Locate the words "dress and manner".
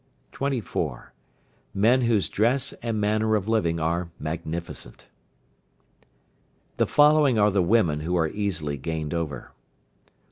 2.27-3.35